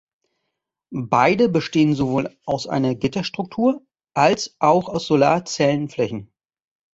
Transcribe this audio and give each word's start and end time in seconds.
Beide 1.09 1.47
bestehen 1.47 1.93
sowohl 1.93 2.35
aus 2.47 2.65
einer 2.65 2.95
Gitterstruktur 2.95 3.85
als 4.15 4.55
auch 4.57 4.89
aus 4.89 5.05
Solarzellenflächen. 5.05 6.33